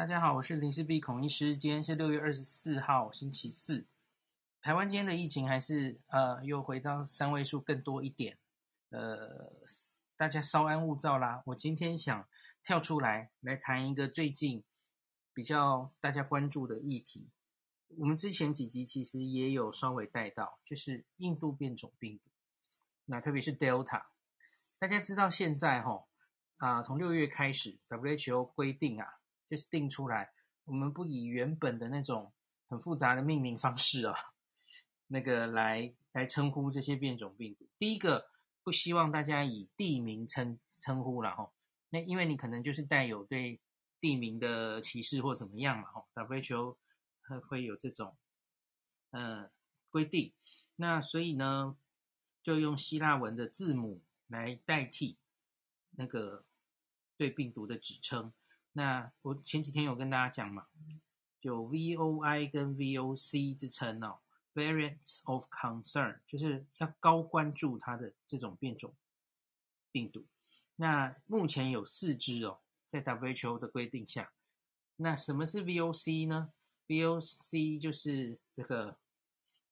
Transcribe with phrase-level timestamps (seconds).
[0.00, 1.54] 大家好，我是林氏璧孔医师。
[1.54, 3.84] 今天是六月二十四号，星期四。
[4.58, 8.38] 台湾今天的疫情还是呃，又回到三位数更多一点。
[8.88, 9.52] 呃，
[10.16, 11.42] 大家稍安勿躁啦。
[11.48, 12.26] 我今天想
[12.62, 14.64] 跳出来来谈一个最近
[15.34, 17.28] 比较大家关注的议题。
[17.98, 22.30] 我们之前几集其实也有稍微带到，就是印度变种病毒，
[23.04, 24.04] 那特别是 Delta。
[24.78, 26.06] 大家知道现在哈
[26.56, 29.19] 啊，从六月开始，WHO 规定啊。
[29.50, 30.32] 就是定出来，
[30.64, 32.32] 我们不以原本的那种
[32.68, 34.14] 很复杂的命名方式啊，
[35.08, 37.68] 那个来来称呼这些变种病毒。
[37.76, 38.30] 第一个，
[38.62, 41.50] 不希望大家以地名称称呼了哈，
[41.88, 43.60] 那因为你可能就是带有对
[44.00, 46.76] 地名的歧视或怎么样嘛哈，WHO
[47.48, 48.16] 会有这种
[49.10, 49.50] 呃
[49.90, 50.32] 规定，
[50.76, 51.76] 那所以呢，
[52.44, 55.18] 就用希腊文的字母来代替
[55.90, 56.44] 那个
[57.16, 58.32] 对病毒的指称。
[58.72, 60.66] 那我前几天有跟大家讲嘛，
[61.40, 64.20] 就 VOI 跟 VOC 之称哦
[64.54, 68.94] ，Variants of Concern，就是要高关注它的这种变种
[69.90, 70.24] 病毒。
[70.76, 74.32] 那目前有四支哦，在 WHO 的规定下。
[74.96, 76.52] 那什么是 VOC 呢
[76.86, 78.98] ？VOC 就是这个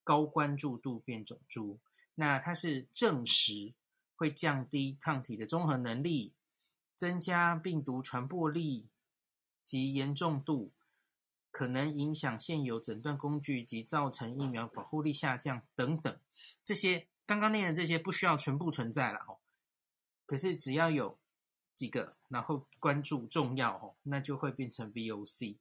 [0.03, 1.79] 高关注度变种株。
[2.15, 3.73] 那它是证实
[4.15, 6.33] 会降低抗体的综合能力。
[6.97, 8.89] 增加病毒传播力
[9.69, 10.71] 及严重度，
[11.51, 16.19] 可能影响现有诊断工具及造成疫苗保护力下降等等。
[16.63, 19.37] 这些刚刚念的这些不需要全部存在了哦。
[20.25, 21.19] 可是只要有
[21.75, 25.57] 几个，然后关注重要哦，那就会变成 VOC。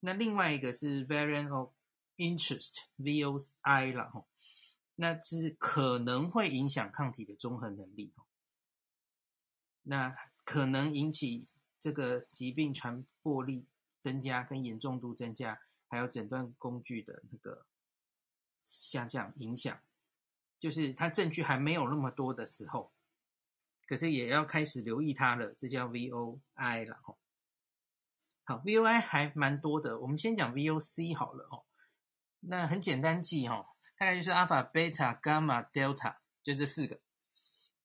[0.00, 1.70] 那另外一个是 Variant of
[2.16, 4.24] Interest VOI 了哦，
[4.96, 8.24] 那是可能会影响抗体的中和能力哦。
[9.84, 11.46] 那可能引起
[11.80, 13.66] 这个疾病传播力
[13.98, 17.66] 增加跟严重度增加，还有诊断工具的那个
[18.62, 19.80] 下降影响，
[20.58, 22.92] 就是它证据还没有那么多的时候，
[23.86, 27.16] 可是也要开始留意它了，这叫 VOI 了哦。
[28.44, 31.64] 好，VOI 还蛮多的，我们先讲 VOC 好了哦。
[32.40, 33.66] 那很简单记哦，
[33.96, 37.00] 大概就是阿法、贝塔、伽马、Delta，就这四个。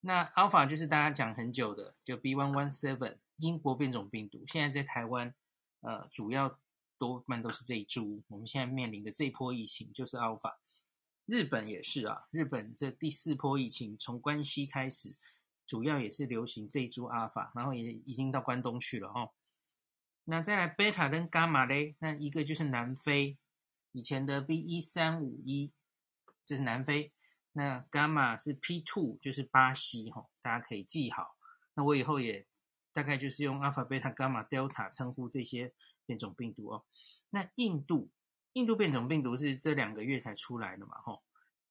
[0.01, 5.33] 那 Alpha 就是大家讲很久的，就 B117 英国变种病毒，现在在台湾，
[5.81, 6.59] 呃，主要
[6.97, 8.23] 多半都是这一株。
[8.27, 10.55] 我们现在面临的这一波疫情就是 Alpha。
[11.25, 15.15] 日本也是啊，日本这第四波疫情从关西开始，
[15.65, 19.31] 主要也是流行这一株 Alpha，然后也已经到关东去了哦。
[20.25, 23.37] 那再来 Beta 跟 Gamma 嘞，那一个就是南非，
[23.91, 25.71] 以前的 B1351，
[26.45, 27.11] 这是南非。
[27.53, 31.37] 那伽马是 P two，就是巴西哈，大家可以记好。
[31.73, 32.45] 那我以后也
[32.95, 35.73] 大概就是用 Alpha、Beta、伽马、Delta 称呼这些
[36.05, 36.85] 变种病毒哦。
[37.29, 38.09] 那印度，
[38.53, 41.01] 印度变种病毒是这两个月才出来的嘛？
[41.01, 41.21] 吼，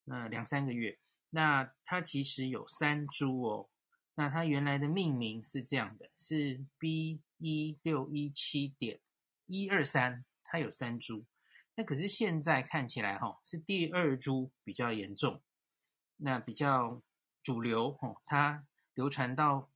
[0.04, 0.98] 那两三个月。
[1.30, 3.70] 那它其实有三株哦。
[4.16, 9.00] 那它原来的命名是这样的，是 B 一六一七点
[9.46, 11.24] 一二三，它有三株。
[11.74, 15.40] 那可是现在看起来哈，是第二株比较严重。
[16.18, 17.00] 那比较
[17.42, 19.70] 主流哦，它流传到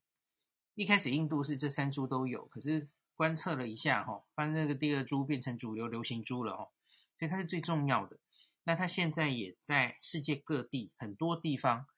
[0.78, 6.70] 一开始印度是这三株都有，可是观测了一下哈，发现这个第二株变成主流流行株了哦，
[7.18, 8.20] 所以它是最重要的。
[8.62, 11.88] 那它现在也在世界各地很多地方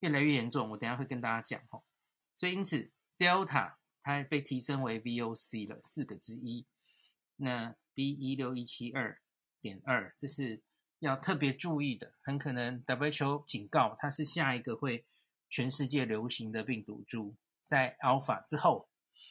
[0.00, 1.84] 越来越严重，我等下会跟大家讲哈。
[2.34, 6.66] 所以因此，Delta 它被提升为 VOC 了四个之一，
[7.36, 9.20] 那 B 一六一七二
[9.60, 10.64] 点二这是。
[11.00, 15.06] 要特别注意的，很可能 WHO 警告它是下一个会
[15.48, 18.88] 全世界流行的病毒株，在 Alpha 之后，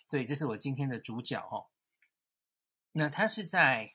[0.09, 1.67] 所以这是我今天的主角哦。
[2.91, 3.94] 那它是在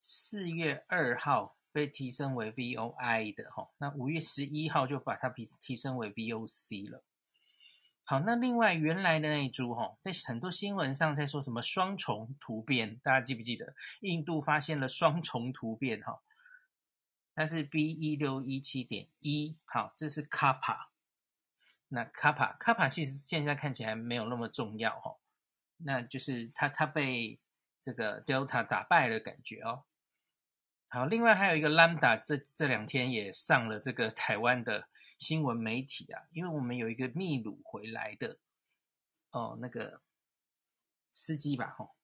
[0.00, 7.04] 四月二号被提升为 VOI 的哈，那五月十一号就把它提提升为 VOC 了。
[8.02, 13.76] 好，那另外原来的那一株哈，在很多新闻上在说什么双重突变，大家记不记得？
[14.00, 16.20] 印度发现了双重突变哈。
[17.36, 20.89] 它是 B 一六一七点一，好，这是 Kappa。
[21.90, 25.18] 那卡帕卡帕其实现在看起来没有那么重要哈，
[25.76, 27.38] 那就是它它被
[27.80, 29.84] 这个 Delta 打败的感觉哦。
[30.88, 34.88] 好，另外还有一个 Lambda，这这两天也上了这个 台湾的
[35.18, 38.38] 新闻媒体啊，因为我们有一个秘鲁回来的
[39.30, 40.02] 哦，那个
[41.12, 41.94] 司机吧，吼，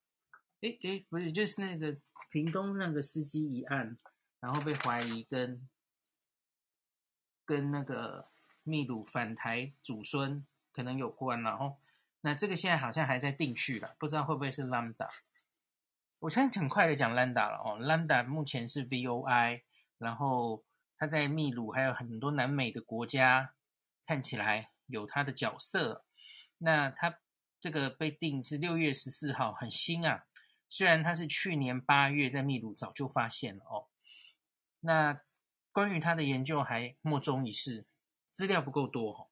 [0.60, 1.98] 诶诶，不是，就是那个
[2.30, 3.96] 屏东那个司机一案。
[4.38, 5.66] 然后被怀疑跟
[7.44, 8.28] 跟那个
[8.66, 11.78] 秘鲁返台祖孙可能有关，然后
[12.22, 15.08] 那这个现在好像还在定序了，不知道会不会是 Lambda。
[16.18, 19.62] 我现在很快的讲 Lambda 了哦，Lambda 目前是 VOI，
[19.98, 20.64] 然后
[20.98, 23.54] 它在秘鲁还有很多南美的国家
[24.04, 26.04] 看起来有它的角色。
[26.58, 27.20] 那它
[27.60, 30.24] 这个被定是六月十四号，很新啊。
[30.69, 33.86] 虽然它是去年八月在秘鲁早就发现了哦。
[34.80, 35.20] 那
[35.70, 37.86] 关于它的研究还莫衷一是，
[38.36, 39.28] 资料不够多哦。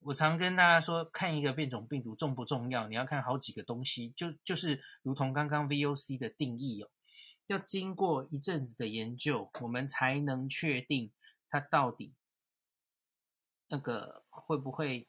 [0.00, 2.88] 我常跟大家说，看一个变种病毒重不重要？
[2.88, 6.90] 你要看好几个东西，就就是如同刚刚 VOC 的定义哦，
[7.46, 11.12] 要经过一阵子的研究，我们才能确定
[11.48, 12.14] 它到底
[13.68, 15.06] 那个会不会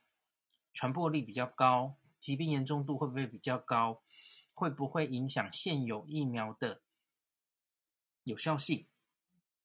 [0.72, 4.04] 传播力比较高，疾病严重度会不会比较高，
[4.54, 6.84] 会不会影响现有疫苗的
[8.26, 8.86] 有效性，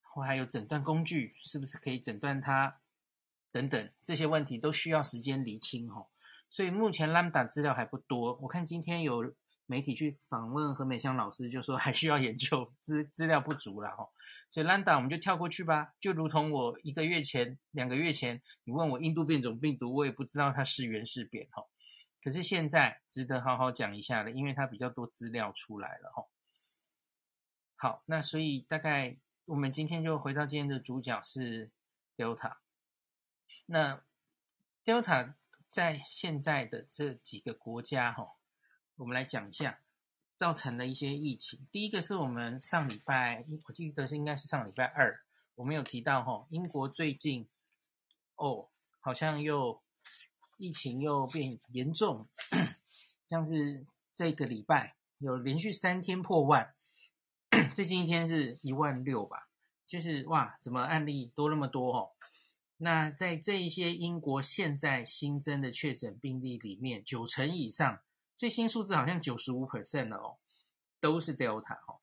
[0.01, 2.79] 或还有诊断工具是不是可以诊断它？
[3.55, 6.05] 等等这些问题都需要时间厘清哈，
[6.49, 8.37] 所以目前 Lambda 资料还不多。
[8.41, 9.33] 我看今天有
[9.65, 14.09] 媒体去访问何美香老师，就说还需要研究，资资料不足了哈。
[14.49, 15.93] 所以 Lambda 我们就跳过去吧。
[16.01, 21.63] 就如同我一个月前、两个月前，你问我印度变种病毒，我也不知道它是原是变哈。
[22.21, 26.25] 可是现在值得好好讲一下的，因为它比较多资料出来了哈。
[27.77, 29.15] 好，那所以大概
[29.45, 31.71] 我们今天就回到今天的主角是
[32.17, 32.57] Delta。
[33.65, 34.03] 那
[34.83, 35.33] Delta
[35.67, 38.35] 在现在的这几个国家哈，
[38.95, 39.81] 我们来讲一下
[40.35, 41.67] 造成的一些疫情。
[41.71, 45.21] 第一个是我们上礼拜，我记得是应该是上礼拜二，
[45.55, 47.47] 我们有提到哈，英国最近
[48.35, 48.69] 哦，
[48.99, 49.81] 好像又
[50.57, 52.27] 疫情又变严重，
[53.29, 56.73] 像是这个礼拜有连续三天破万，
[57.73, 59.49] 最近一天是一万六吧，
[59.85, 62.14] 就是哇，怎么案例多那么多哦？
[62.77, 68.01] 那在这一些英国现在新增的确诊病例里面，九成以上，
[68.35, 70.37] 最新数字好像九十五 percent 了哦，
[70.99, 72.01] 都是 Delta 哦。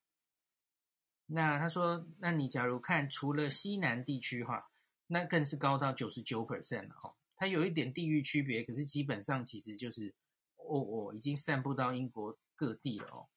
[1.27, 4.71] 那他说，那你假如看除了西南地区哈，
[5.07, 7.15] 那更是高到九十九 percent 了哦。
[7.37, 10.15] 它有一点地域区别，可是基本上其实就是
[10.57, 13.29] 哦哦，已经散布到英国各地了哦。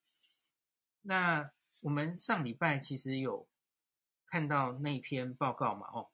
[1.01, 3.45] 那我们上礼拜其实有
[4.25, 6.09] 看到那篇报告嘛哦。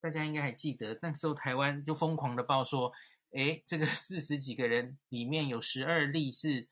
[0.00, 2.92] 大家应该还记得，那时候台湾就疯狂的报说，
[3.30, 6.68] 诶，这个 四十几个人里面有十二例是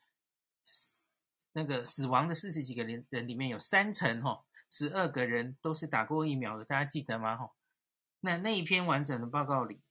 [1.51, 7.35] 那个死亡的四十几个人人里面有三成哈，十二个人都是打过疫苗的，大家记得吗？
[7.35, 7.53] 哈，
[8.21, 9.81] 那那一篇完整的报告里，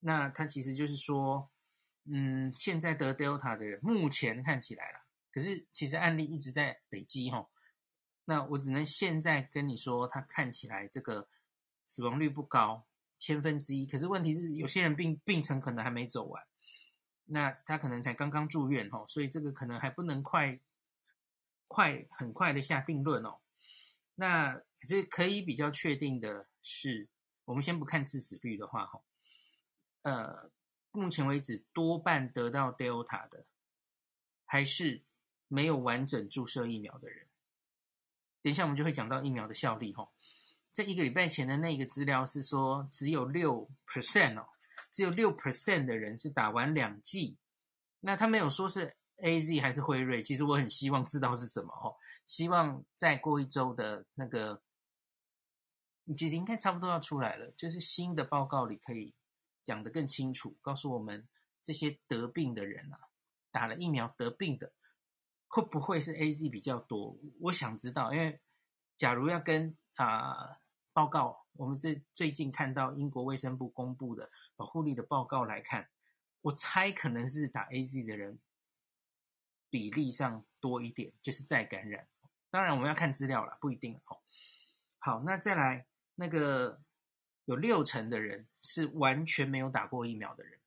[0.00, 1.50] 那他其实就是说，
[2.04, 7.48] 嗯，现在得 Delta 的人目前看起来啦，可是其实案例一直在累积哈，
[8.26, 11.30] 那我只能现在跟你说，他看起来这个。
[11.86, 12.86] 死亡率不高，
[13.16, 13.86] 千分之一。
[13.86, 16.44] 可是问题是，有些人病病程可能还没走完，
[17.26, 20.60] 那他可能才刚刚住院哦，所以这个可能还不能快
[21.68, 23.38] 快很快的下定论哦。
[24.16, 27.08] 那可是可以比较确定的是，
[27.44, 29.00] 我们先不看致死率的话哈，
[30.02, 30.50] 呃，
[30.90, 33.46] 目前为止多半得到 Delta 的
[34.44, 35.04] 还是
[35.48, 37.26] 没有完整注射疫苗的人。
[38.42, 40.08] 等一下我们就会讲到疫苗的效力哈。
[40.76, 44.46] 这一个礼拜前的那个资料是说，只有六 percent 哦，
[44.92, 47.38] 只有六 percent 的人是打完两剂。
[48.00, 51.96] 那他没有说是 AZ 还是辉瑞，其实我很希望知道是什么哦。
[52.26, 54.60] 希望再过一周的那个，
[56.14, 59.14] 其实应该差不多要出来了，就是新的报告里可以
[59.64, 61.26] 讲得更清楚，告诉我们
[61.62, 63.08] 这些得病的人啊，
[63.50, 64.74] 打了疫苗得病的，
[65.48, 67.16] 会不会是 AZ 比较多？
[67.40, 68.38] 我想知道，因为
[68.98, 70.58] 假如要跟啊。
[70.96, 75.90] 报告，我们这最近看到英国卫生部公布的保护力的报告来看，
[76.40, 78.38] 我猜可能是打 AZ 的人
[79.68, 82.08] 比例上多一点，就是再感染。
[82.50, 84.20] 当然我们要看资料了，不一定哦。
[84.98, 86.80] 好，那再来那个
[87.44, 90.58] 有六成的人是完全没有打过疫苗的人，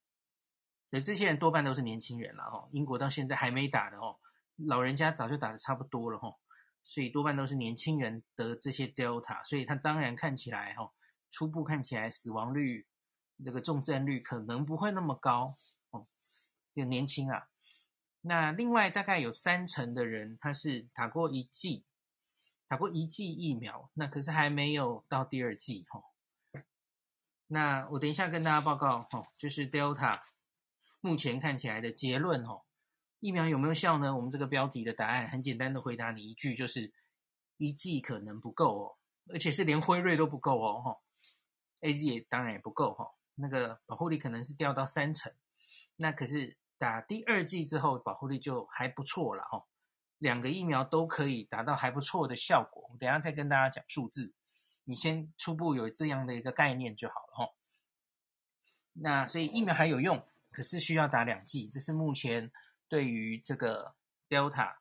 [0.91, 2.69] 那这些人多半都是年轻人了哦。
[2.71, 4.19] 英国到现在还没打的哦，
[4.57, 6.37] 老人家早就打得差不多了哦。
[6.83, 10.91] 所以多半都是年轻人得这些 Delta，所以它当然看起来哈，
[11.31, 12.87] 初步看起来死亡率、
[13.37, 15.55] 那个重症率可能不会那么高
[15.91, 16.07] 哦，
[16.73, 17.47] 就年轻啊。
[18.21, 21.85] 那另外大概有三成的人他是打过一剂，
[22.67, 26.03] 打过一剂疫苗，那可是还没有到第二剂哈。
[27.47, 30.21] 那我等一下跟大家报告哈，就是 Delta
[31.01, 32.63] 目前看起来的结论哈。
[33.19, 34.15] 疫苗有没有效呢？
[34.15, 36.93] 我们这个标题的答案很简单的回答你一句，就是
[37.57, 38.97] 一剂可能不够哦，
[39.31, 40.97] 而且是连辉瑞都不够哦，哈
[41.81, 45.33] ，AZ 也当然也不够哈，那个保护力可能是掉到三成，
[45.97, 49.65] 那可是打第二剂之后，保护力就还不错了哦。
[50.17, 52.89] 两个疫苗都可以达到还不错的效果。
[52.91, 54.33] 我等下再跟大家讲数字，
[54.83, 57.55] 你先初步有这样的一个概念就好了哦。
[58.93, 62.51] 那所以疫苗还有用，可是需要打两剂，这是目前
[62.89, 63.93] 对于这个
[64.27, 64.75] Delta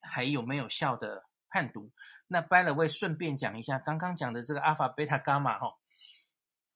[0.00, 1.90] 还有没有效的判读。
[2.28, 5.78] 那 by the way，顺便讲一下，刚刚讲的这个 Alpha、Beta、Gamma 哈。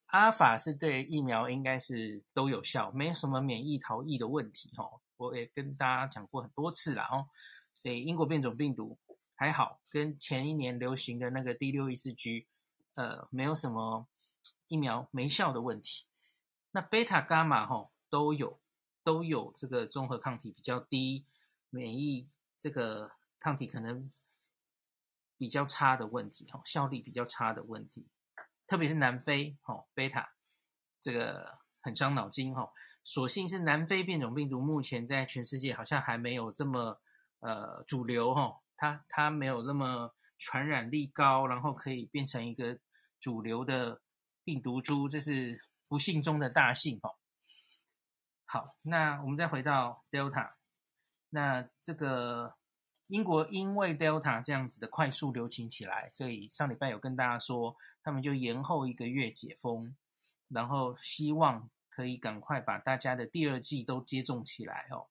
[0.06, 5.00] 阿法是对疫苗应该是都有效，没有什么免疫逃逸的问题哈。
[5.16, 7.28] 我也跟大家讲过很多次了哦，
[7.72, 8.98] 所以英国变种病毒
[9.34, 12.46] 还好，跟前一年流行的那个 D 六一四 G，
[12.94, 14.06] 呃，没有什么
[14.68, 16.04] 疫苗没效的问题。
[16.72, 18.58] 那贝塔、伽马哈都有
[19.04, 21.24] 都有这个综合抗体比较低，
[21.70, 22.28] 免疫
[22.58, 24.10] 这个抗体可能
[25.36, 28.08] 比较差的问题哈，效力比较差的问题。
[28.66, 30.32] 特别是南非，吼，贝塔
[31.00, 32.72] 这个很伤脑筋，吼。
[33.04, 37.00] 所幸是南非变种病毒，目前在全世界好像还没有这么
[37.40, 38.62] 呃主流，吼。
[38.76, 42.78] 它它没有那么传染力高，然后可以变成一个
[43.20, 44.00] 主流的
[44.44, 47.10] 病毒株，这是不幸中的大幸，哈。
[48.52, 50.50] 好，那我们再回到 Delta，
[51.30, 52.54] 那这个。
[53.08, 59.94] 英国因为 Delta 这样子的快速流行起来，所以上礼拜有跟大家说，他们就延后一个月解封，
[60.48, 65.08] 然后希望可以赶快把大家的第二季都接种起来哦。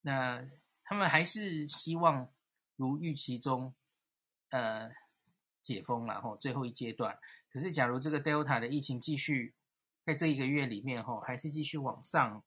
[0.00, 0.44] 那
[0.82, 2.28] 他们还是希望
[2.74, 3.72] 如预期中，
[4.48, 4.90] 呃，
[5.62, 7.16] 解封然后最后一阶段。
[7.52, 9.54] 可是假如这个 Delta 的疫情继续
[10.10, 12.42] 在这一个月里面哈，还是继续往上。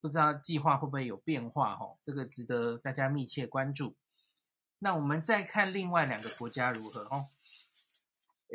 [0.00, 1.74] 不知道计划会不会有变化？
[1.74, 3.94] 哦，这个值得大家密切关注。
[4.78, 7.02] 那我们再看另外两个国家如何？
[7.10, 7.28] 哦，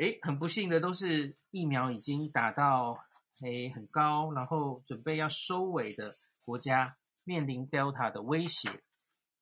[0.00, 3.04] 诶，很不幸的，都是疫苗已经打到
[3.42, 8.82] 诶很高，然后准备要收尾的国家，面临 Delta 的威胁。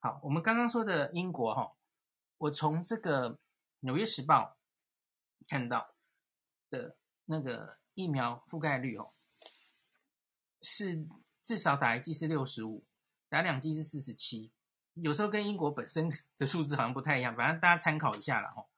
[0.01, 1.71] 好，我们刚刚说的英国，哈，
[2.37, 3.31] 我从这个
[3.81, 4.59] 《纽约时报》
[5.49, 5.95] 看到
[6.69, 9.13] 的那个疫苗覆盖率，哦，
[10.61, 11.07] 是。
[11.43, 12.85] 至少打一剂是六十五，
[13.29, 14.53] 打两剂是四十七，
[14.95, 18.53] 有时候跟英国本身 的数字好像不太一样，反正大家参考一下啦。
[18.55, 18.69] 哦。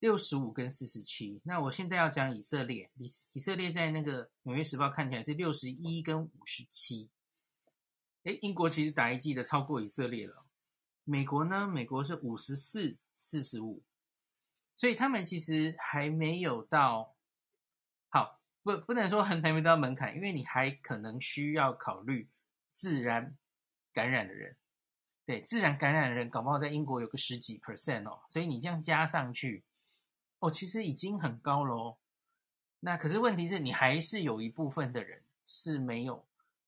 [0.00, 3.04] 六十五跟四十七，那我现在要讲以色列，以
[3.34, 7.08] 以色列在那个《纽约时报》看起来是六十一跟五十七，
[8.24, 10.44] 诶，英国其实打一剂的超过以色列了。
[11.04, 11.68] 美国呢？
[11.68, 13.84] 美国是五十四四十五，
[14.74, 17.14] 所以他们其实还没有到。
[18.62, 22.28] 不，不能说很还没到门槛，因为你还可能需要考虑
[22.72, 23.36] 自然
[23.92, 24.56] 感染的人。
[25.24, 29.64] 对，自然感染的人，搞不好在英国有个十几 percent 哦，所以你这样加上去，
[30.40, 31.98] 哦，其实已经很高喽。
[32.80, 36.26] 那可是问题是你还是有一部分的人是没有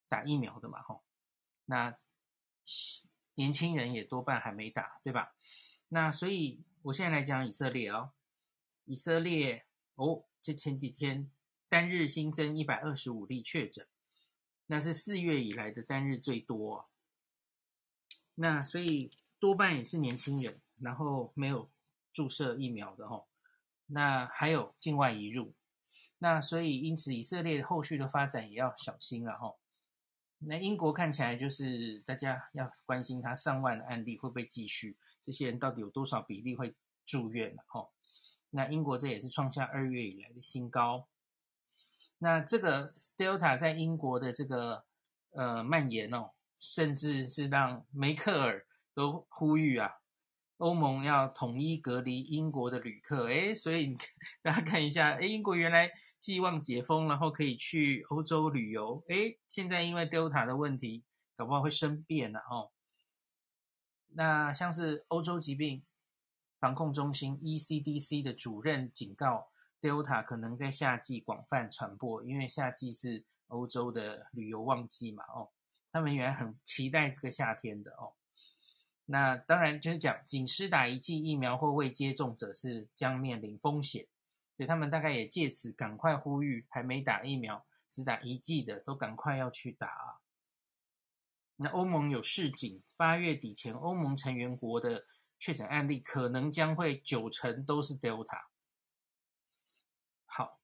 [0.09, 1.03] 打疫苗的嘛，吼。
[1.65, 1.97] 那
[3.35, 5.35] 年轻人也多半还没打，对吧？
[5.89, 8.13] 那所以我现在来讲以色列哦，
[8.85, 11.31] 以色列哦，这前几天。
[11.75, 13.85] 单日新增一百二十五例确诊，
[14.67, 16.89] 那是四月以来的单日最多。
[18.37, 21.69] 那所以多半也是年轻人，然后没有
[22.13, 23.27] 注射疫苗的吼。
[23.87, 25.53] 那还有境外移入，
[26.19, 29.59] 那所以因此以色列后续的发展也要小心了吼。
[30.39, 37.91] 那英国看起来就是大家要关心他上万的案例会不会继续，这些人到底有多少比例会住院了吼。
[38.51, 41.09] 那英国这也是创下二月以来的新高。
[42.25, 44.83] 那这个 Delta 在英国的这个
[45.33, 49.91] 呃蔓延哦，甚至是让梅克尔都呼吁啊，
[50.57, 53.27] 欧盟要统一隔离英国的旅客。
[53.27, 53.99] 诶，所以你
[54.41, 61.05] 大家看一下，诶，英国原来寄望解封，然后可以去欧洲旅游，诶，现在因为 Delta 的问题，
[61.37, 62.73] 搞不好会生变了哦。
[64.15, 65.85] 那像是欧洲疾病
[66.59, 69.51] 防控中心 ECDC 的主任警告。
[69.85, 75.51] Delta 可能在夏季广泛传播，因为夏季是欧洲的旅游旺季嘛，哦，
[75.93, 78.15] 他们原来很期待这个夏天的哦。
[79.05, 84.07] 那当然就是讲，仅施打一剂疫苗或未接种者是将面临风险，
[84.57, 90.25] 所以他们大概也借此赶快呼吁，还没打疫苗、只打一剂的都赶快要去打啊。
[91.57, 95.05] 那欧盟有示警，八月底前欧盟成员国的
[95.39, 98.47] 确诊案例可能将会九成都是 Delta。
[100.25, 100.59] 好，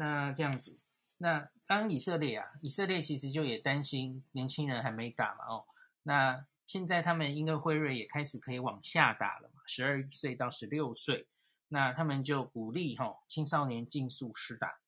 [0.00, 0.78] 那这样子，
[1.18, 5.66] 那刚以色列啊，以色列其实就也担心年轻人还没打嘛，哦，
[6.04, 11.26] 那现在他们因为辉瑞也开始可以往下打了嘛，十二岁到十六岁，
[11.68, 14.78] 那他们就鼓励哈、青少年尽速施打。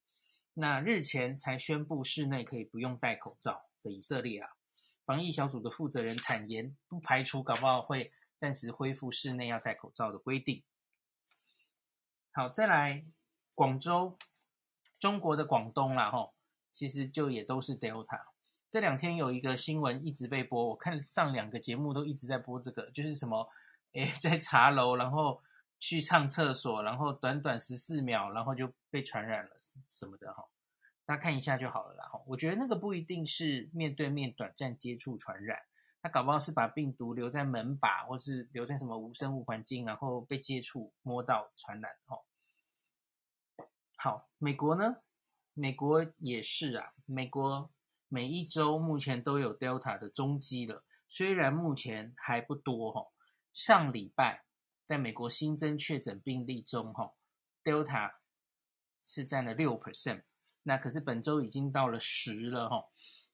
[0.55, 4.49] 那日前才宣布室内可以不用戴口罩，的以色列啊，
[5.05, 10.63] 防疫小组的负责人坦言，不排除搞不好会暂时恢复室内要戴口罩的规定。
[12.33, 13.05] 好，再来
[13.55, 14.17] 广州，
[15.03, 16.33] 中国的广东啦，吼，
[16.71, 18.21] 其实就也都是 Delta。
[18.71, 23.49] 这两天有一个新闻一直被播，我看上两个节目都一直在播这个，就是什么，
[23.95, 25.43] 诶，在茶楼，然后
[25.81, 29.51] 去上厕所，然后短短十四秒，然后就被传染了
[29.91, 30.45] 什么的，哈，
[31.05, 32.23] 大家看一下就好了啦，哈。
[32.25, 35.59] 我觉得那个不一定是面对面短暂接触传染，
[36.01, 42.17] 他搞不好是把病毒留在门把，或是留在什么无生物环境，然后被接触摸到传染，哈。
[44.05, 44.97] 好，美国呢？
[45.55, 47.71] 美国也是啊，美国。
[48.09, 53.13] 每一周目前都有 Delta 的踪迹了，虽然目前还不多哈。
[53.53, 54.45] 上礼拜
[54.85, 57.13] 在美国新增确诊病例中哈
[57.63, 58.15] ，Delta
[59.05, 60.25] 是占了六 percent，
[60.65, 62.87] 那可是本周已经到了十了哈。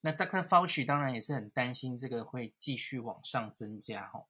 [0.03, 0.43] 那 Dr.
[0.43, 4.27] Fauci 当然也是很担心这个会继续往上增加哈。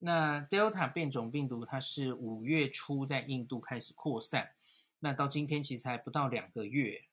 [0.00, 4.54] 那 Delta 变种病毒它是五月初在印度开始扩散，
[5.00, 7.04] 那到今天其实还不到两个月。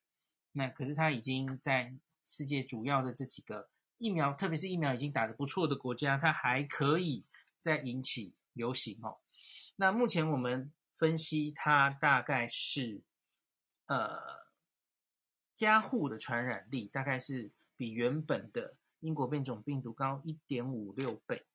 [0.51, 7.25] 那可是它已经在世界主要的这几个疫苗，特别是疫苗已经打得不错的国家，它还可以
[7.58, 9.18] 再引起流行哦。
[9.77, 13.01] 那目前我们分析，它大概是
[13.88, 14.46] 呃
[15.54, 21.46] 加护的传染力大概是比原本的英国变种病毒高一点五六倍。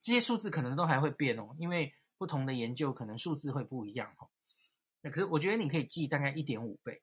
[0.00, 4.30] 这些数字可能都还会变哦，因为不同的研究可能数字会不一样哦。
[5.00, 7.02] 那可是我觉得你可以记大概一点五倍。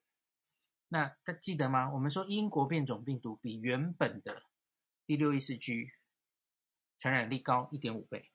[0.88, 1.92] 那他记得吗？
[1.92, 4.44] 我们说英国变种病毒比原本的
[5.06, 5.92] 第六意识 G
[7.00, 8.32] 传染力高一点五倍，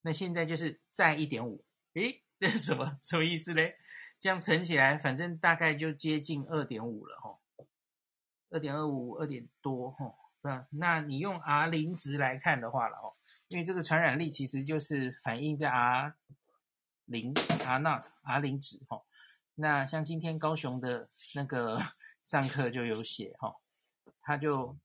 [0.00, 1.64] 那现在就是再一点五，
[1.94, 3.76] 诶，这是什么什么意思嘞？
[4.18, 7.38] 这样乘起来，反正大概就接近二点五了哈，
[8.50, 13.14] 二点二五，二点多哈，那那你用 R 零值来看的话了哦，
[13.50, 16.14] 因为这个传染力其实就是反映在 R
[17.06, 17.34] 零
[17.66, 19.02] R not R 零值哈。
[19.56, 21.80] 那像今天高雄的那个
[22.22, 23.56] 上课就有写哈，
[24.20, 24.78] 他就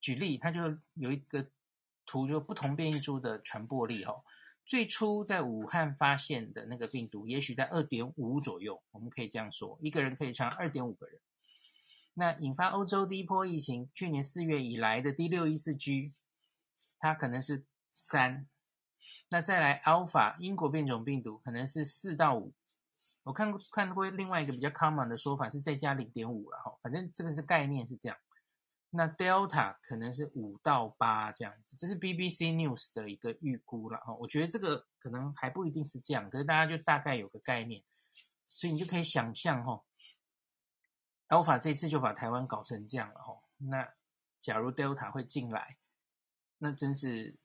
[0.00, 1.46] 举例，他就有一个
[2.04, 4.24] 图，就不同变异株的传播力哈。
[4.66, 11.20] 最初在武汉发现的那个病毒，也许在二点五左右，我们可以这样说，一个人可以传二点五个人。
[12.14, 16.12] 那引发欧洲第一波疫情，去年四月以来的第六一四 G，
[16.98, 18.48] 它可能是三。
[19.28, 22.52] 那再来 Alpha 英国变种病毒，可能是四到五。
[23.22, 28.18] 我看过看过另外一个比较 common 的说法是再加零点五了哈，反正这个是概念是这样。
[28.90, 34.12] 那 Delta 可能是五到八这样子，这是 BBC News 的一个预估了哈。
[34.14, 37.82] 我觉得这个可能还不一定是这样，可是大家就大概有个概念，
[38.46, 39.82] 所以你就可以想象哈
[41.28, 43.40] ，Alpha 这次就把台湾搞成这样了哈。
[43.56, 43.88] 那
[44.40, 45.78] 假如 Delta 会进来，
[46.58, 47.38] 那真是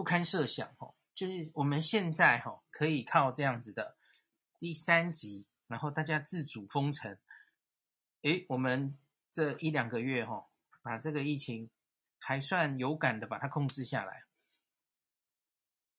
[0.00, 0.94] 不堪设想哦。
[1.14, 3.98] 就是我们现在哈可以靠这样子的。
[4.58, 7.18] 第三级，然后大家自主封城，
[8.22, 8.98] 诶，我们
[9.30, 10.46] 这一两个月哈、哦，
[10.80, 11.68] 把这个疫情
[12.18, 14.24] 还算有感的把它控制下来，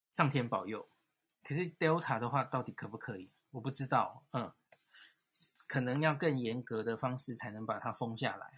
[0.10, 0.90] 上天保佑。
[1.44, 3.32] 可是 Delta 的话，到底可不可以？
[3.52, 4.52] 我不知道，嗯，
[5.68, 8.52] 可能要更严格的方式才能把它封下来。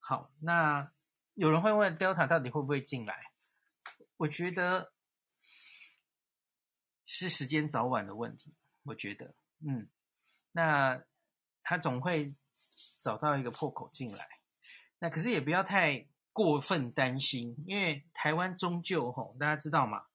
[0.00, 0.92] 好，那
[1.34, 3.31] 有人会问 Delta 到底会不会进来？
[4.22, 4.92] 我觉得。
[7.04, 8.54] 是时间早晚的问题，
[8.84, 9.90] 我觉得，嗯，
[10.52, 11.04] 那
[11.62, 12.34] 他总会
[12.96, 14.26] 找到一个破口进来，
[14.98, 20.06] 那可是也不要太过分担心，因为台湾终究吼，大家知道吗？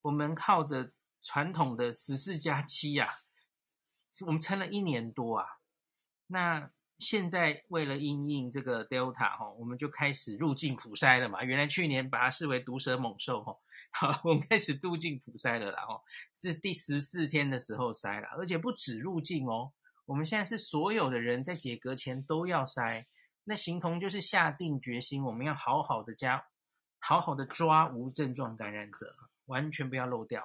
[0.00, 0.92] 我们靠着
[1.22, 3.20] 传统的十四加七呀，
[4.26, 5.46] 我们撑了一年多啊，
[6.26, 6.72] 那。
[7.00, 11.42] 现在为了因应这个 Delta 哈，我们就开始入境普筛了嘛。
[11.42, 13.56] 原来去年把它视为毒蛇猛兽哈，
[13.90, 16.00] 好，我们开始入境普筛了啦哈。
[16.38, 19.72] 这是第十四天的时候筛了，而且不止入境哦，
[20.04, 23.06] 我们现在是所有的人在解隔前都要筛。
[23.44, 26.44] 那形同就是下定决心，我们要好好的加，
[26.98, 30.44] 好好的抓无症状感染者，完全不要漏掉。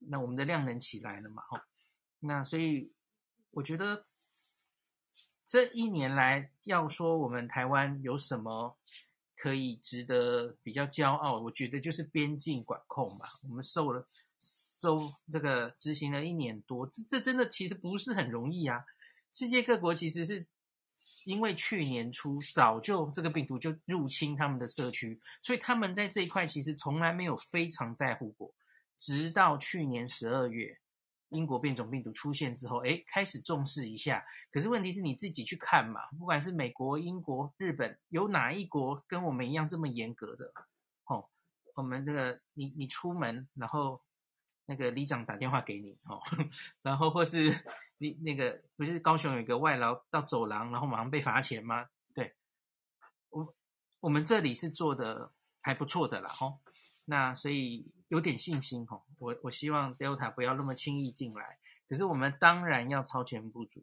[0.00, 1.42] 那我们的量能起来了嘛？
[1.44, 1.64] 哈，
[2.18, 2.92] 那所以
[3.52, 4.04] 我觉得。
[5.52, 8.74] 这一年来，要说我们台湾有什么
[9.36, 13.34] 可以值得比较骄傲，我觉得就是边境管控吧。
[13.42, 14.08] 我们受了
[14.40, 18.82] 受这个执行了一年多，这这真的其实不是很容易啊。
[19.30, 20.46] 世界各国其实是
[21.26, 28.54] 因为去年初早就这个病毒就入侵他们的社区，所以他们在这一块其实从来没有非常在乎过，
[28.98, 30.78] 直到去年十二月。
[31.32, 34.24] 英国变种病毒出现之后，哎，开始重视一下。
[34.50, 40.52] 可是问题是你自己去看嘛，不管是美国、英国、日本，有哪一国跟我们一样这么严格的？
[41.06, 41.28] 哦，
[41.74, 44.00] 我们这个你你出门，然后
[44.66, 46.20] 那个里长打电话给你，哦，
[46.82, 47.64] 然后或是
[47.98, 51.88] 你那个不是高雄有一个外劳到走廊，然后马上被罚钱吗？
[52.14, 52.34] 对，
[53.30, 53.54] 我
[54.00, 56.58] 我们这里是做的还不错的啦，哦，
[57.06, 57.90] 那所以。
[58.12, 61.58] 有点信心哈，我我希望 Delta 不要那么轻易进来。
[61.88, 63.82] 可是我们当然要超前部署，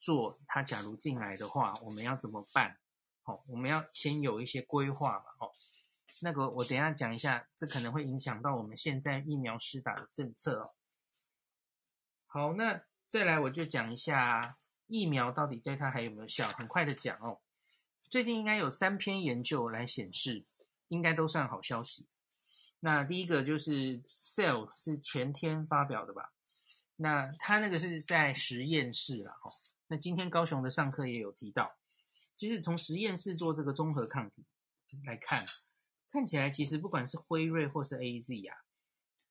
[0.00, 2.78] 做它假如进来的话，我们要怎么办？
[3.22, 5.24] 好，我们要先有一些规划嘛。
[5.40, 5.52] 哦，
[6.22, 10.72] 那个我等下讲一下，这可能会影响到我们现在疫苗施打的政策哦。
[12.26, 17.40] 好，那再来我就讲一下疫苗到底对它还有没有效，很快的讲哦。
[18.00, 20.46] 最近应该有三篇研究来显示，
[20.88, 22.06] 应该都算好消息。
[22.80, 26.32] 那第一个就是 Cell 是前天发表的吧？
[26.96, 29.50] 那他那个是在实验室啦，哈。
[29.88, 31.76] 那今天高雄的上课也有提到，
[32.36, 34.44] 就是从实验室做这个综合抗体
[35.04, 35.46] 来看，
[36.10, 38.58] 看起来其实不管是辉瑞或是 AZ 呀，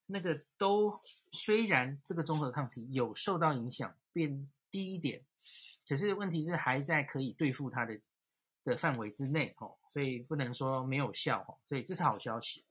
[0.08, 1.00] 那个都
[1.32, 5.24] 虽然这个综合抗体有受到影响，变低一点，
[5.88, 8.00] 可是问题是还在可以对付它的
[8.64, 12.64] 的范围之内，哦，所以不能说没有效，哦，所以这是好消息。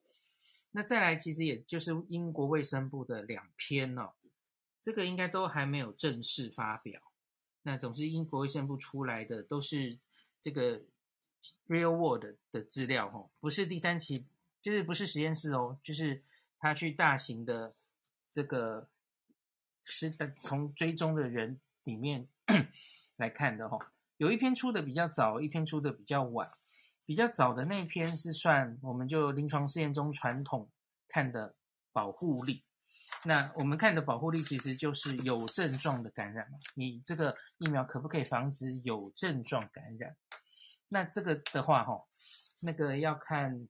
[0.72, 4.12] 那再来，其实也就是英国卫生部的两篇哦，
[4.82, 7.00] 这个应该都还没有正式发表。
[7.62, 9.98] 那总之，英国卫生部出来的都是
[10.40, 10.82] 这个
[11.66, 14.26] real world 的资料哦，不是第三期，
[14.60, 16.22] 就是不是实验室哦，就是
[16.58, 17.74] 他去大型的
[18.32, 18.88] 这个
[19.82, 22.28] 是从追踪的人里面
[23.16, 23.80] 来看的哦。
[24.18, 26.48] 有一篇出的比较早，一篇出的比较晚。
[27.06, 30.68] 比较早的那篇是算，我们就临床试验中传统
[31.08, 31.54] 看的
[31.92, 32.64] 保护力。
[33.22, 36.58] 那我们看的保护力其实就是有症状的感染嘛。
[36.74, 40.16] 你这个疫苗可不可以防止有症状感染？
[40.88, 42.04] 那这个的话，哈，
[42.60, 43.68] 那个要看，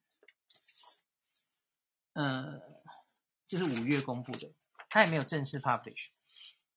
[2.14, 2.61] 呃，
[3.46, 4.55] 就是五月公布的，
[4.88, 6.09] 它也没有正式 publish。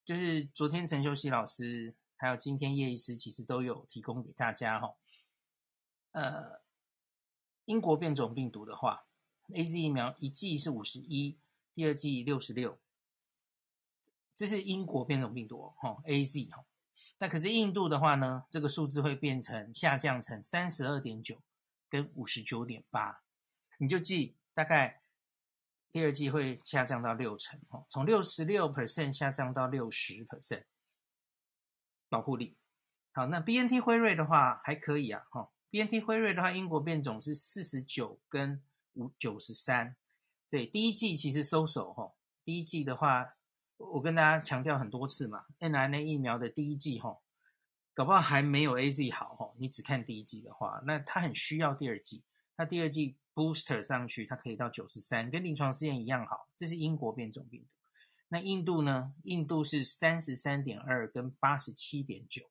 [0.04, 4.94] 就是昨天陈秀熙老师还有今天叶医师其实都有提供给大家，哈。
[6.12, 6.62] 呃，
[7.66, 9.06] 英国变种病毒的话
[9.50, 11.40] ，AZ 疫苗一剂是五十一，
[11.74, 12.80] 第二剂六十六，
[14.34, 16.66] 这是英国变种病毒哦，，AZ 哈。
[17.20, 21.44] 那可是印度的话呢，这个数字会变成下降成三十二点九
[21.90, 23.22] 跟五十九点八，
[23.78, 25.02] 你就记大概
[25.92, 30.64] 第二剂会下降到六成哦，从六十六 percent 下降到六十 percent
[32.08, 32.58] 保护力。
[33.12, 35.52] 好，那 BNT 辉瑞的话还可以啊，哈。
[35.72, 38.62] BNT 辉瑞的话，英国变种是四十九跟
[38.94, 39.96] 五九十三，
[40.50, 42.12] 对，第一季其实收手哈。
[42.44, 43.36] 第一季的话，
[43.78, 47.20] 我跟大家强调很多次嘛，N R N A 疫苗的第一季哈，
[47.94, 49.54] 搞不好还没有 AZ 好哈。
[49.60, 52.24] 你只看第一季的话，那它很需要第二季，
[52.58, 56.48] 它第二季 booster 上去，它可以到九十三，跟临床试验一样好。
[56.58, 57.68] 这是英国变种病毒。
[58.30, 59.14] 那印度呢？
[59.24, 62.50] 印度是三十三点二跟八十七点九，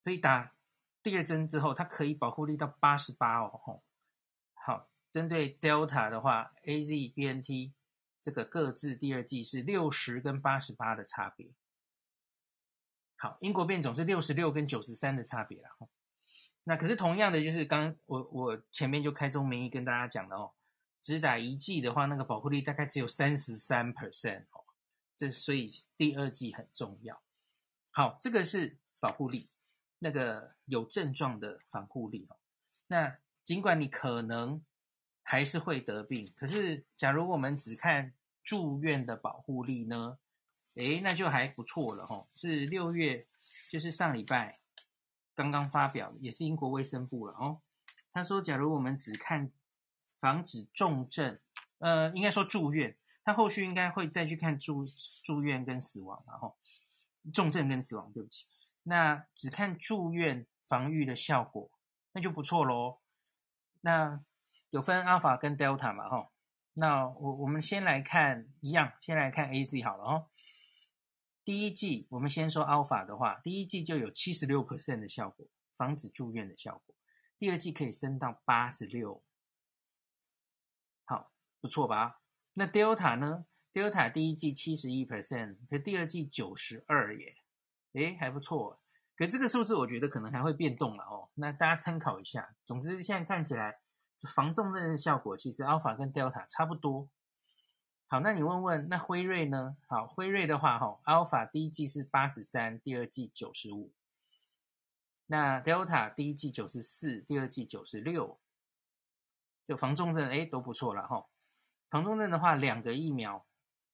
[0.00, 0.55] 所以打。
[1.06, 3.80] 第二针之后，它可以保护力到八十八哦。
[4.54, 7.72] 好，针对 Delta 的话，AZ、BNT
[8.20, 11.52] 这个各自第二剂是六十跟八十八的差别。
[13.14, 15.68] 好，英国变种是六十六跟九十三的差别了。
[16.64, 20.54] 那可是同样的，就是刚我我前面就开宗明义跟大家讲的哦，
[21.00, 24.64] 只打一剂的话，那个保护力大概只有三十三 percent 哦。
[25.14, 27.22] 这所以第二剂很重要。
[27.92, 29.48] 好，这个是保护力。
[30.00, 32.36] 那个有症状的防护力哦，
[32.88, 34.62] 那尽管你可能
[35.22, 38.12] 还是会得病，可是假如我们只看
[38.44, 40.18] 住院的保护力呢，
[40.74, 42.28] 诶，那就还不错了哦。
[42.34, 43.26] 是六月，
[43.70, 44.60] 就是上礼拜
[45.34, 47.60] 刚刚发表，也是英国卫生部了哦。
[48.12, 49.50] 他说，假如我们只看
[50.18, 51.38] 防止重症，
[51.78, 54.86] 呃，应该说住院，他后续应该会再去看住
[55.22, 56.56] 住院跟死亡，然后
[57.32, 58.46] 重症跟死亡，对不起。
[58.84, 61.70] 那只看住院防御的效果，
[62.12, 63.00] 那就不错喽。
[63.80, 64.24] 那
[64.70, 66.32] 有分 Alpha 跟 Delta 嘛，哈。
[66.74, 70.28] 那我我们先来看一样，先来看 AZ 好了哦。
[71.44, 76.94] 第一季我们先说 Alpha 的话，第一季就有七十六 percent 的效果，防止住院的效果。
[77.38, 79.22] 第二季可以升到八十六，
[81.04, 82.20] 好，不错吧？
[82.54, 87.36] 那 Delta 呢？Delta 第一季七十一 percent，可第二季九十二耶。
[87.92, 88.80] 诶，还不错，
[89.16, 91.28] 可这个数字我觉得可能还会变动了哦。
[91.34, 92.54] 那大家参考一下。
[92.62, 93.80] 总之现在看起来
[94.34, 97.08] 防重症的效果其实 Alpha 跟 Delta 差不多。
[98.08, 99.76] 好，那你问问那辉瑞呢？
[99.88, 103.92] 好，辉瑞的话，哈，Alpha 第一季是八十三，第二季九十五。
[105.26, 108.38] 那 Delta 第一季九十四，第二季九十六。
[109.66, 111.26] 就防重症，哎，都不错了哈。
[111.90, 113.44] 防重症的话，两个疫苗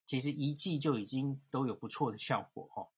[0.05, 2.89] 其实一剂就已经都有不错的效果哈。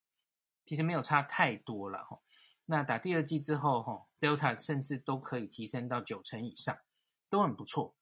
[0.65, 2.19] 其实没有差太多了哈。
[2.65, 6.75] 那打第二剂之后哈，Delta 甚至都可以提升到九成以上，
[7.29, 7.93] 都很不错。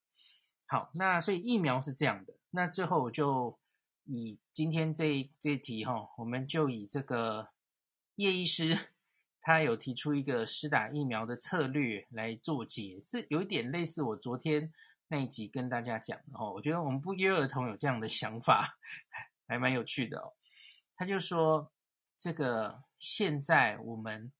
[0.65, 2.33] 好，那所以疫苗是这样的。
[2.51, 3.59] 那最后我就
[4.05, 7.49] 以今天这这一题哈，我们就以这个
[8.15, 8.91] 叶医师
[9.41, 14.71] 他有提出一个施打疫苗的策略来做结，这有一点类似我昨天
[15.09, 16.49] 那一集跟大家讲的哈。
[16.49, 18.77] 我觉得我们不约而同有这样的想法，
[19.45, 20.31] 还蛮有趣的哦。
[20.95, 21.72] 他就说，
[22.23, 24.31] 这个现在我们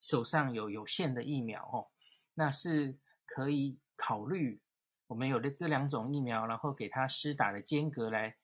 [0.00, 1.86] 手上有有限的疫苗哦，
[2.34, 4.60] 那是可以考虑。
[5.06, 8.36] 我们有的这两种疫苗，然后给它施打的间隔来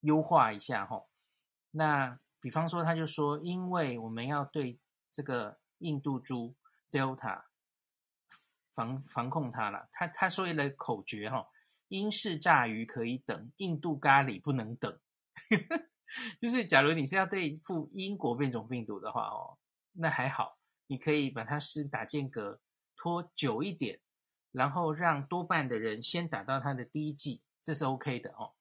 [0.00, 1.06] 优化一下哈。
[1.70, 4.80] 那比方说，他就说，因为我们要对
[5.12, 6.56] 这个印度猪
[6.90, 7.44] Delta
[8.74, 11.46] 防防控它了，他他说一个口诀哈：
[11.86, 14.98] 英式炸鱼可以等，印度咖喱不能等。
[16.40, 19.58] 就是假如你是要对付英国变种病毒的话哦，
[19.92, 22.60] 那还好，你可以把它施打间隔
[22.96, 24.00] 拖久一点。
[24.50, 28.54] 然后让多半的人先打到他的第一剂，这是 OK 的哦。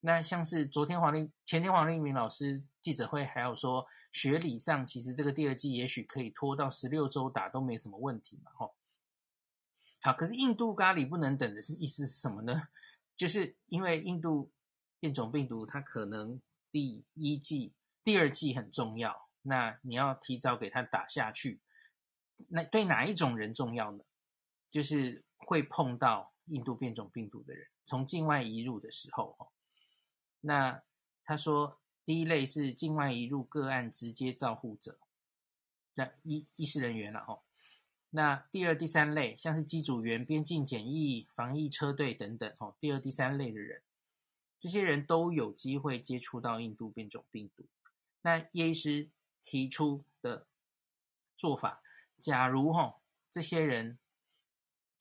[0.00, 8.74] 那像是昨天黄立、前天黄立明老师记者会还有说，学理上其实这个第二剂也许可以拖到十六周打都没什么问题嘛，吼。
[10.02, 12.68] 好，可是印度咖喱不能等的是意思是什么呢？
[13.16, 14.52] 就是因为印度
[15.00, 21.60] 变种病毒它可能第一剂、第二剂很重要，那你要提早给他打下去。
[22.48, 24.04] 那对哪一种人重要呢？
[24.68, 25.24] 就是。
[25.46, 29.48] 会碰到印度变种病毒的人，从境外移入的时候，哦，
[30.42, 30.82] 那
[31.24, 35.00] 他说第一类是境外移入个案直接照护者，
[35.96, 37.42] 那医医师人员了，哦，
[38.10, 43.82] 那第二、第三类像是机组员、边境检疫、防疫车队等等，哦，第二、第三类的人，
[44.60, 47.66] 这些人都有机会接触到印度变种病毒。
[48.22, 50.46] 那叶医师提出的
[51.36, 51.82] 做法，
[52.18, 53.98] 假如哈这些人。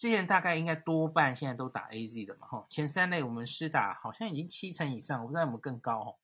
[0.01, 6.15] 这些人大概应该多半现在都打 AZ 的嘛，哈，前三类我们施打好像已经七成以上，我不知道有没有更高，哈，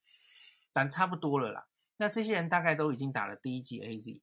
[0.72, 1.68] 但差不多了啦。
[1.98, 4.22] 那这些人大概都已经打了第一剂 AZ，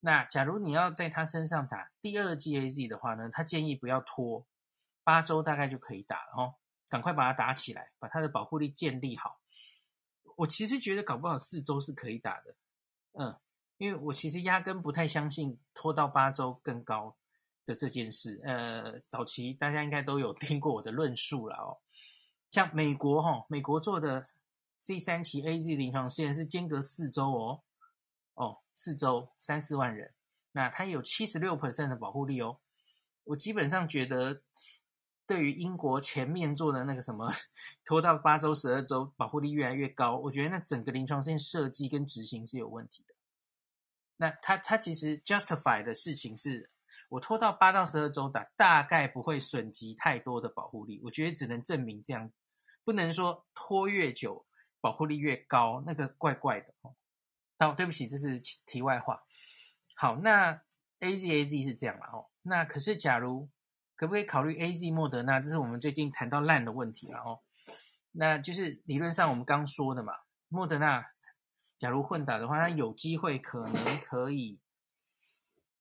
[0.00, 4.46] 那假如你要在他身上打第二剂 AZ 的话呢，他建议不要拖，
[5.02, 6.54] 八周大概就可以打了，哈，
[6.94, 9.40] 赶快把它打起来，把它的保护力建立好。
[10.36, 12.54] 我其实觉得搞不好四周是可以打的，
[13.14, 13.36] 嗯，
[13.78, 17.16] 因为我其实压根不太相信拖到八周更高。
[17.66, 21.80] 的这件事，呃，早期大家应该都有听过我的论述了哦。
[22.50, 24.22] 像美国哈、美国做的
[24.82, 27.62] 第三期 AZ 临床试验是间隔四周哦，
[28.34, 30.12] 哦，四周三四万人，
[30.52, 32.58] 那它有七十六 percent 的保护力哦。
[33.24, 34.42] 我基本上觉得，
[35.26, 37.32] 对于英国前面做的那个什么
[37.84, 43.14] 拖到八周、十二周，保护力越来越高，我觉得那整个临床试验设计跟执行是有问题的。
[44.16, 46.70] 那它它其实 justify 的事情是。
[47.10, 51.00] 我拖到八到十二周打，大概不会损及太多的保护力。
[51.04, 52.32] 我觉得只能证明这样，
[52.82, 54.46] 不能说拖越久
[54.80, 56.94] 保护力越高，那个怪怪的哦。
[57.58, 59.22] 好，对不起，这是题外话。
[59.94, 60.60] 好，那
[61.00, 62.26] A Z A Z 是这样了哦。
[62.42, 63.48] 那可是，假如
[63.96, 65.40] 可不可以考虑 A Z 莫德纳？
[65.40, 67.40] 这是我们最近谈到烂的问题了哦。
[68.12, 70.12] 那就是理论上我们刚说的嘛，
[70.48, 71.04] 莫德纳
[71.78, 74.58] 假如混打的话，它有机会可能可以。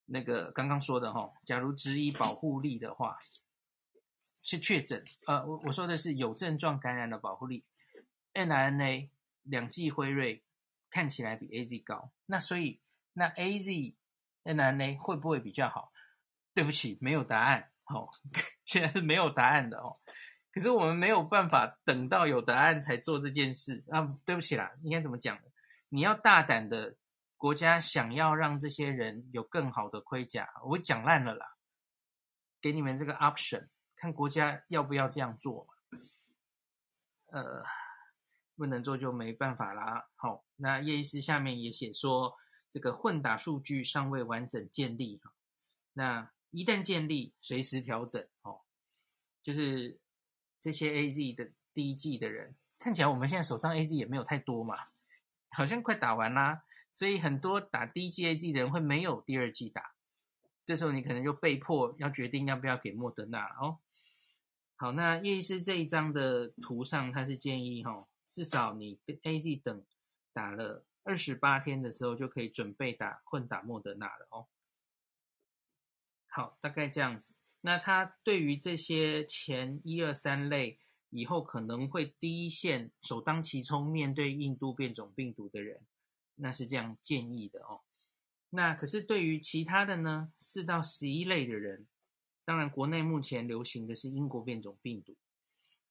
[0.06, 3.18] 那个刚刚说的哈，假如质疑保护力的话，
[4.42, 5.04] 是确诊。
[5.26, 7.64] 呃，我我说的是有症状感染的保护力
[8.34, 9.10] ，n R N A
[9.44, 10.44] 两剂辉瑞
[10.90, 12.82] 看起来比 AZ 高，那所以
[13.14, 13.96] 那 A Z
[14.44, 15.94] n R N A 会不会比较好？
[16.54, 17.72] 对不起，没有答案。
[17.88, 18.10] 哦，
[18.66, 19.98] 现在是没有答案的哦。
[20.52, 24.18] 可是我们没有办法等到有答案才做这件事啊。
[24.26, 25.44] 对不起啦，应该怎么讲呢？
[25.90, 26.96] 你要大胆的。
[27.36, 31.58] 国家想要让这些人有更好的盔甲，我讲烂了啦，
[32.62, 33.68] 给你们这个 option，
[33.98, 35.68] 看国家要不要这样做。
[37.26, 37.62] 呃，
[38.56, 40.08] 不能做就没办法啦。
[40.16, 42.38] 好，那叶医师下面也写说，
[42.70, 45.34] 这个混打数据尚未完整建立哈，
[45.92, 48.62] 那一旦建立，随时调整哦。
[49.42, 50.00] 就是
[50.60, 54.78] 这些 AZ 的第一季的人，看起来我们现在手上 AZ 也没有太多嘛，
[55.50, 56.64] 好像快打完啦。
[56.92, 59.96] 所以很多打第一剂 AZ 的人会没有第二季打，
[60.64, 63.80] 这时候你可能就被迫要决定要不要给莫德纳哦。
[64.76, 69.84] 好，那叶医师这一张的图上，他是建议哈、哦，至少你 AZ 等
[70.32, 74.48] 打了二十八天的时候，就可以准备打混打莫德纳了哦。
[76.36, 77.36] 好，大概这样子。
[77.62, 80.80] 那他对于这些前一二三类
[81.12, 85.86] 以后可能会第一线首当其冲面对印度变种病毒的人，
[86.34, 87.82] 那是这样建议的哦。
[88.50, 91.86] 那可是对于其他的呢，四到十一类的人，
[92.44, 95.16] 当然国内目前流行的是英国变种病毒，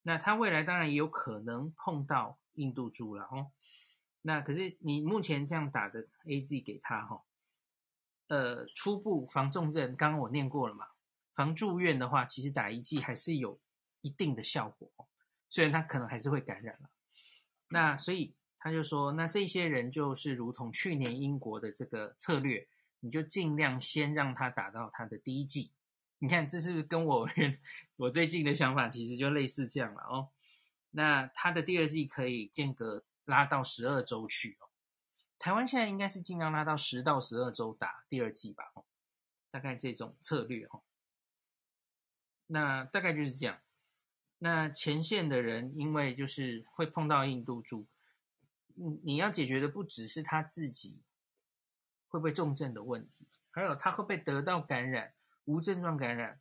[0.02, 3.52] 那他未来当然也有可能碰到印度株了哦。
[4.22, 7.22] 那可是你目前这样打的 AZ 给他哈，
[8.28, 10.86] 呃，初步防重症，刚刚我念过了嘛，
[11.34, 13.60] 防住院的话，其实打一剂还是有
[14.00, 14.90] 一定的效果，
[15.48, 16.90] 虽然他可能还是会感染了。
[17.68, 18.34] 那所以。
[18.64, 22.68] 他就说：“那这些人就是如同去年英国的这个策略，
[23.00, 25.72] 你就尽量先让他打到他的第一剂。
[26.20, 27.28] 你看，这是不是跟我
[27.98, 30.28] 我最近的想法其实就类似这样了哦？
[30.92, 34.70] 那他的第二剂可以间隔拉到十二周去哦。
[35.42, 38.62] 台湾现在应该是尽量拉到十到十二周打第二剂吧？
[39.50, 40.84] 大概这种策略哦。
[42.46, 43.60] 那大概就是这样。
[44.38, 47.88] 那前线的人因为就是会碰到印度猪。”
[48.76, 51.02] 你你要解决的不只是他自己
[52.06, 55.12] 会不会重症的问题，还有他会不会得到感染、
[55.46, 56.40] 无症状感染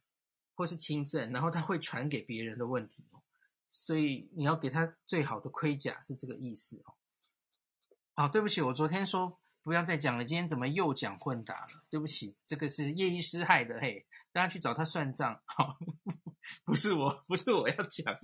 [0.53, 3.23] 或是轻症，然后他会传给别人的问题哦。
[3.67, 6.93] 所以你要给他最好的盔甲，是这个意思哦。
[8.13, 11.83] 好，对不起，我昨天说不要再讲了，今天怎么又讲混打了？
[11.89, 15.41] 对不起，这个是叶医师害的，嘿，大家去找他算账。
[15.45, 15.77] 好，
[16.65, 18.15] 不是我，不是我要讲。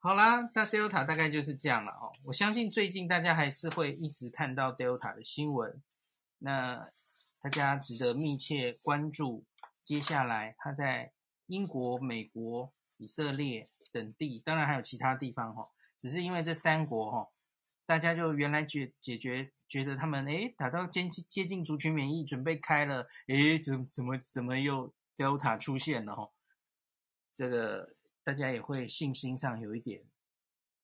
[0.00, 2.12] 好啦，那 Delta 大概就是这样了哦。
[2.24, 5.80] 我相信最近大家还是会一直看到 Delta 的新闻，
[6.38, 6.90] 那
[7.40, 9.44] 大家值得密切关注。
[9.84, 11.12] 接下来他在
[11.46, 15.68] 英国、美国、以色列等地，当然还有其他地方哈。
[15.98, 17.28] 只是因为这三国哈，
[17.92, 26.30] 大家就原来解解决觉得他们诶打到接近接近族群免疫，准备开了，诶怎怎么怎么又 Delta 出现了哈？
[27.30, 27.94] 这个。
[28.24, 30.04] 大家也会信心上有一点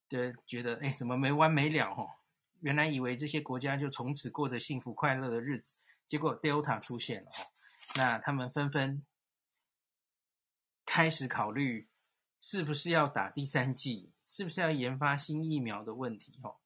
[0.09, 1.95] 的觉得，哎，怎么没完没了？
[1.95, 2.19] 哈，
[2.59, 7.47] 原来以为这些国家就从此过着幸福快乐的日子，结果 Delta 出现了哦，
[7.95, 9.07] 那他们纷纷
[10.85, 11.87] 开始考虑
[12.41, 16.57] 是不是要打第三剂，是不是要研发新疫苗的问题，哈。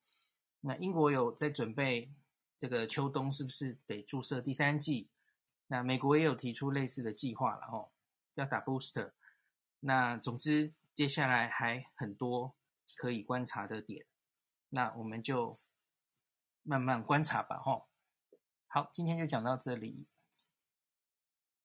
[0.63, 2.11] 那英国有在准备
[2.57, 5.11] 这个秋冬是不是得注射第三剂？
[5.67, 7.89] 那美国也有提出类似的计划了，哈，
[8.35, 9.13] 要打 booster。
[9.81, 12.55] 那总之，接下来还很多
[12.97, 14.07] 可以观察的点，
[14.69, 15.59] 那我们就
[16.63, 17.89] 慢慢观察吧，吼。
[18.69, 20.07] 好，今天就讲到这里。